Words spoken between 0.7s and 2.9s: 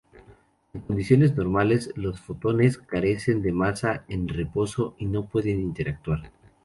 En condiciones normales, los fotones